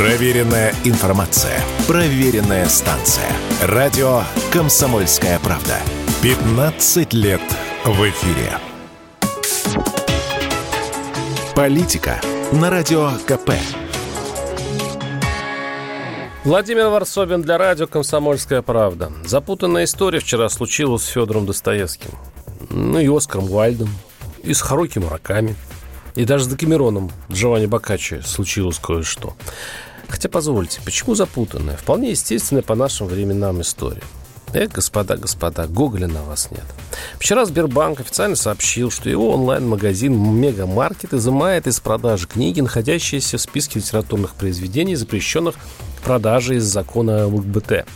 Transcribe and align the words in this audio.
Проверенная 0.00 0.72
информация. 0.84 1.60
Проверенная 1.86 2.66
станция. 2.70 3.30
Радио 3.60 4.22
«Комсомольская 4.50 5.38
правда». 5.40 5.76
15 6.22 7.12
лет 7.12 7.42
в 7.84 8.08
эфире. 8.08 8.50
Политика 11.54 12.18
на 12.50 12.70
Радио 12.70 13.10
КП. 13.26 13.50
Владимир 16.44 16.88
Варсобин 16.88 17.42
для 17.42 17.58
радио 17.58 17.86
«Комсомольская 17.86 18.62
правда». 18.62 19.12
Запутанная 19.26 19.84
история 19.84 20.20
вчера 20.20 20.48
случилась 20.48 21.02
с 21.02 21.08
Федором 21.08 21.44
Достоевским. 21.44 22.12
Ну 22.70 22.98
и 23.00 23.14
Оскаром 23.14 23.52
Уальдом, 23.52 23.90
и 24.42 24.54
с 24.54 24.62
Харуки 24.62 24.98
Мураками, 24.98 25.56
и 26.14 26.24
даже 26.24 26.44
с 26.44 26.48
Декамероном 26.48 27.10
Джованни 27.30 27.66
Бокаччи 27.66 28.22
случилось 28.24 28.78
кое-что. 28.78 29.36
Хотя, 30.10 30.28
позвольте, 30.28 30.80
почему 30.84 31.14
запутанная? 31.14 31.76
Вполне 31.76 32.10
естественная 32.10 32.62
по 32.62 32.74
нашим 32.74 33.06
временам 33.06 33.60
история. 33.60 34.02
Эх, 34.52 34.72
господа, 34.72 35.16
господа, 35.16 35.68
Гоголя 35.68 36.08
на 36.08 36.24
вас 36.24 36.50
нет. 36.50 36.64
Вчера 37.20 37.44
Сбербанк 37.46 38.00
официально 38.00 38.34
сообщил, 38.34 38.90
что 38.90 39.08
его 39.08 39.30
онлайн-магазин 39.32 40.12
Мегамаркет 40.12 41.14
изымает 41.14 41.68
из 41.68 41.78
продажи 41.78 42.26
книги, 42.26 42.60
находящиеся 42.60 43.38
в 43.38 43.40
списке 43.40 43.78
литературных 43.78 44.34
произведений, 44.34 44.96
запрещенных 44.96 45.54
продажи 46.04 46.56
из 46.56 46.64
закона 46.64 47.28
ЛГБТ, 47.28 47.86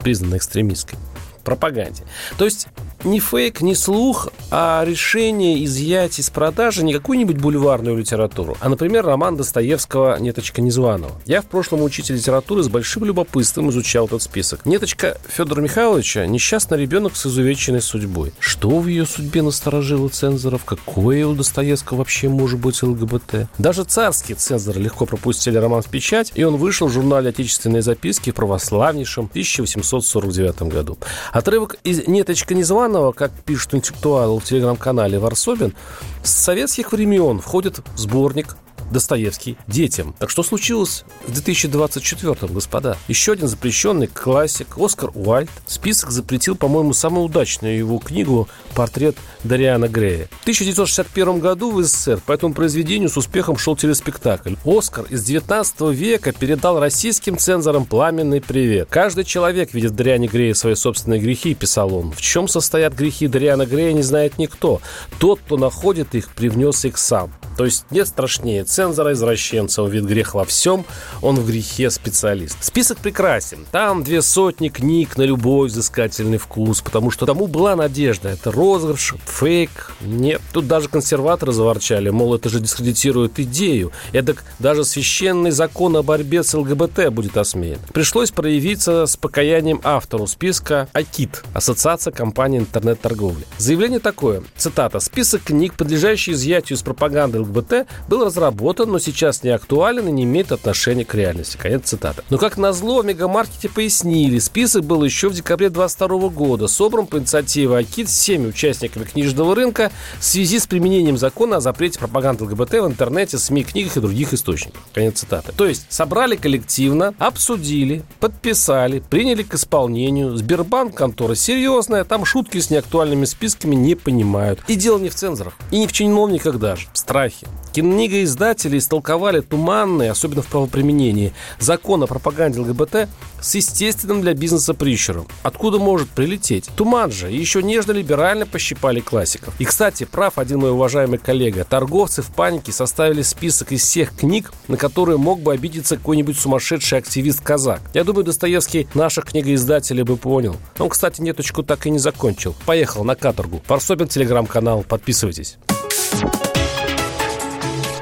признанной 0.00 0.38
экстремистской 0.38 0.98
пропаганде. 1.44 2.02
То 2.38 2.44
есть 2.44 2.66
не 3.04 3.20
фейк, 3.20 3.60
не 3.60 3.74
слух, 3.74 4.28
а 4.50 4.84
решение 4.86 5.64
изъять 5.64 6.18
из 6.18 6.30
продажи 6.30 6.84
не 6.84 6.92
какую-нибудь 6.92 7.38
бульварную 7.38 7.96
литературу, 7.96 8.56
а, 8.60 8.68
например, 8.68 9.04
роман 9.04 9.36
Достоевского 9.36 10.18
«Неточка 10.18 10.62
незваного». 10.62 11.12
Я 11.26 11.42
в 11.42 11.46
прошлом 11.46 11.82
учитель 11.82 12.14
литературы 12.14 12.62
с 12.62 12.68
большим 12.68 13.04
любопытством 13.04 13.70
изучал 13.70 14.06
этот 14.06 14.22
список. 14.22 14.64
Неточка 14.64 15.18
Федора 15.28 15.60
Михайловича– 15.60 16.26
несчастный 16.26 16.78
ребенок 16.78 17.16
с 17.16 17.26
изувеченной 17.26 17.82
судьбой. 17.82 18.32
Что 18.38 18.78
в 18.78 18.86
ее 18.86 19.06
судьбе 19.06 19.42
насторожило 19.42 20.08
цензоров? 20.08 20.64
Какое 20.64 21.26
у 21.26 21.34
Достоевского 21.34 21.98
вообще 21.98 22.28
может 22.28 22.60
быть 22.60 22.82
ЛГБТ? 22.82 23.48
Даже 23.58 23.84
царские 23.84 24.36
цензоры 24.36 24.80
легко 24.80 25.06
пропустили 25.06 25.58
роман 25.58 25.82
в 25.82 25.88
печать, 25.88 26.32
и 26.34 26.44
он 26.44 26.56
вышел 26.56 26.88
в 26.88 26.92
журнале 26.92 27.30
«Отечественные 27.30 27.82
записки» 27.82 28.30
в 28.30 28.34
православнейшем 28.34 29.26
1849 29.26 30.62
году. 30.62 30.96
Отрывок 31.32 31.76
из 31.84 32.06
«Неточка 32.06 32.54
незваного», 32.54 32.93
как 33.12 33.30
пишут 33.44 33.74
интеллектуалы 33.74 34.40
в 34.40 34.44
телеграм-канале 34.44 35.18
Варсобин, 35.18 35.74
с 36.22 36.30
советских 36.30 36.92
времен 36.92 37.40
входит 37.40 37.80
в 37.94 37.98
сборник 37.98 38.56
Достоевский 38.90 39.56
детям. 39.66 40.14
Так 40.18 40.30
что 40.30 40.42
случилось 40.42 41.04
в 41.26 41.32
2024, 41.32 42.52
господа? 42.52 42.96
Еще 43.08 43.32
один 43.32 43.48
запрещенный 43.48 44.06
классик 44.06 44.78
Оскар 44.78 45.10
Уальд. 45.14 45.50
Список 45.66 46.10
запретил, 46.10 46.56
по-моему, 46.56 46.92
самую 46.92 47.26
удачную 47.26 47.76
его 47.76 47.98
книгу 47.98 48.48
«Портрет 48.74 49.16
Дариана 49.42 49.88
Грея». 49.88 50.28
В 50.40 50.42
1961 50.42 51.38
году 51.40 51.70
в 51.70 51.82
СССР 51.82 52.20
по 52.24 52.32
этому 52.32 52.54
произведению 52.54 53.08
с 53.08 53.16
успехом 53.16 53.56
шел 53.56 53.76
телеспектакль. 53.76 54.54
Оскар 54.64 55.06
из 55.10 55.24
19 55.24 55.80
века 55.92 56.32
передал 56.32 56.80
российским 56.80 57.38
цензорам 57.38 57.84
пламенный 57.84 58.40
привет. 58.40 58.88
Каждый 58.90 59.24
человек 59.24 59.74
видит 59.74 59.92
в 59.92 59.94
Дариане 59.94 60.28
Грея 60.28 60.54
свои 60.54 60.74
собственные 60.74 61.20
грехи, 61.20 61.54
писал 61.54 61.94
он. 61.94 62.12
В 62.12 62.20
чем 62.20 62.48
состоят 62.48 62.94
грехи 62.94 63.28
Дариана 63.28 63.66
Грея, 63.66 63.92
не 63.92 64.02
знает 64.02 64.38
никто. 64.38 64.80
Тот, 65.18 65.40
кто 65.40 65.56
находит 65.56 66.14
их, 66.14 66.30
привнес 66.34 66.84
их 66.84 66.98
сам. 66.98 67.32
То 67.56 67.64
есть 67.64 67.86
нет 67.90 68.08
страшнее 68.08 68.64
цензора 68.64 69.12
извращенца. 69.12 69.82
Он 69.82 69.90
видит 69.90 70.08
грех 70.08 70.34
во 70.34 70.44
всем, 70.44 70.84
он 71.22 71.36
в 71.36 71.46
грехе 71.46 71.90
специалист. 71.90 72.56
Список 72.62 72.98
прекрасен. 72.98 73.66
Там 73.70 74.02
две 74.04 74.22
сотни 74.22 74.68
книг 74.68 75.16
на 75.16 75.22
любой 75.22 75.68
взыскательный 75.68 76.38
вкус, 76.38 76.80
потому 76.80 77.10
что 77.10 77.26
тому 77.26 77.46
была 77.46 77.76
надежда. 77.76 78.30
Это 78.30 78.50
розыгрыш, 78.50 79.14
фейк. 79.24 79.92
Нет. 80.00 80.40
Тут 80.52 80.66
даже 80.66 80.88
консерваторы 80.88 81.52
заворчали, 81.52 82.10
мол, 82.10 82.34
это 82.34 82.48
же 82.48 82.60
дискредитирует 82.60 83.38
идею. 83.38 83.92
Это 84.12 84.36
даже 84.58 84.84
священный 84.84 85.50
закон 85.50 85.96
о 85.96 86.02
борьбе 86.02 86.42
с 86.42 86.54
ЛГБТ 86.54 87.10
будет 87.10 87.36
осмеян. 87.36 87.78
Пришлось 87.92 88.30
проявиться 88.30 89.06
с 89.06 89.16
покаянием 89.16 89.80
автору 89.84 90.26
списка 90.26 90.88
АКИТ, 90.92 91.44
Ассоциация 91.52 92.12
компаний 92.12 92.58
интернет-торговли. 92.58 93.44
Заявление 93.58 94.00
такое, 94.00 94.42
цитата, 94.56 95.00
«Список 95.00 95.44
книг, 95.44 95.74
подлежащий 95.74 96.32
изъятию 96.32 96.76
из 96.76 96.82
пропаганды 96.82 97.43
ЛГБТ, 97.44 97.86
был 98.08 98.24
разработан, 98.24 98.90
но 98.90 98.98
сейчас 98.98 99.42
не 99.42 99.50
актуален 99.50 100.08
и 100.08 100.12
не 100.12 100.24
имеет 100.24 100.52
отношения 100.52 101.04
к 101.04 101.14
реальности. 101.14 101.56
Конец 101.56 101.88
цитаты. 101.88 102.22
Но 102.30 102.38
как 102.38 102.56
назло, 102.56 103.02
в 103.02 103.06
Мегамаркете 103.06 103.68
пояснили, 103.68 104.38
список 104.38 104.84
был 104.84 105.04
еще 105.04 105.28
в 105.28 105.34
декабре 105.34 105.68
2022 105.68 106.28
года, 106.30 106.68
собран 106.68 107.06
по 107.06 107.18
инициативе 107.18 107.76
АКИД 107.76 108.08
всеми 108.08 108.48
участниками 108.48 109.04
книжного 109.04 109.54
рынка 109.54 109.90
в 110.18 110.24
связи 110.24 110.58
с 110.58 110.66
применением 110.66 111.16
закона 111.16 111.56
о 111.56 111.60
запрете 111.60 111.98
пропаганды 111.98 112.44
ЛГБТ 112.44 112.72
в 112.72 112.86
интернете, 112.86 113.38
СМИ, 113.38 113.64
книгах 113.64 113.96
и 113.96 114.00
других 114.00 114.32
источниках. 114.34 114.80
Конец 114.92 115.20
цитаты. 115.20 115.52
То 115.56 115.66
есть 115.66 115.86
собрали 115.88 116.36
коллективно, 116.36 117.14
обсудили, 117.18 118.02
подписали, 118.20 119.02
приняли 119.08 119.42
к 119.42 119.54
исполнению. 119.54 120.36
Сбербанк 120.36 120.94
контора 120.94 121.34
серьезная, 121.34 122.04
там 122.04 122.24
шутки 122.24 122.58
с 122.58 122.70
неактуальными 122.70 123.24
списками 123.24 123.74
не 123.74 123.94
понимают. 123.94 124.60
И 124.68 124.76
дело 124.76 124.98
не 124.98 125.08
в 125.08 125.14
цензорах, 125.14 125.54
и 125.70 125.78
не 125.78 125.86
в 125.86 125.92
чиновниках 125.92 126.58
даже, 126.58 126.86
страхе 127.04 127.14
страхе. 127.14 127.46
Книгоиздатели 127.74 128.78
истолковали 128.78 129.40
туманный, 129.40 130.10
особенно 130.10 130.42
в 130.42 130.46
правоприменении, 130.46 131.32
закон 131.58 132.02
о 132.02 132.06
пропаганде 132.06 132.60
ЛГБТ 132.60 133.08
с 133.40 133.54
естественным 133.54 134.20
для 134.20 134.32
бизнеса 134.32 134.74
прищуром. 134.74 135.26
Откуда 135.42 135.78
может 135.78 136.08
прилететь? 136.08 136.70
Туман 136.76 137.10
же. 137.10 137.30
Еще 137.30 137.62
нежно-либерально 137.62 138.46
пощипали 138.46 139.00
классиков. 139.00 139.54
И, 139.58 139.64
кстати, 139.64 140.04
прав 140.04 140.38
один 140.38 140.60
мой 140.60 140.70
уважаемый 140.70 141.18
коллега. 141.18 141.64
Торговцы 141.64 142.22
в 142.22 142.28
панике 142.28 142.70
составили 142.70 143.22
список 143.22 143.72
из 143.72 143.82
всех 143.82 144.16
книг, 144.16 144.52
на 144.68 144.76
которые 144.76 145.18
мог 145.18 145.40
бы 145.40 145.52
обидеться 145.52 145.96
какой-нибудь 145.96 146.38
сумасшедший 146.38 146.98
активист-казак. 146.98 147.80
Я 147.92 148.04
думаю, 148.04 148.24
Достоевский 148.24 148.86
наших 148.94 149.26
книгоиздателей 149.26 150.04
бы 150.04 150.16
понял. 150.16 150.56
Он, 150.78 150.88
кстати, 150.88 151.20
неточку 151.20 151.64
так 151.64 151.86
и 151.86 151.90
не 151.90 151.98
закончил. 151.98 152.54
Поехал 152.66 153.04
на 153.04 153.16
каторгу. 153.16 153.60
Парсобин 153.66 154.06
телеграм-канал. 154.06 154.84
Подписывайтесь. 154.88 155.58